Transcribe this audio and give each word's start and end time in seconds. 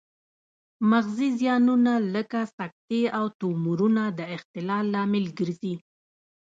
مغزي 0.89 1.29
زیانونه 1.39 1.93
لکه 2.13 2.39
سکتې 2.57 3.01
او 3.17 3.25
تومورونه 3.39 4.03
د 4.19 4.19
اختلال 4.35 4.83
لامل 4.93 5.25
ګرځي 5.39 5.75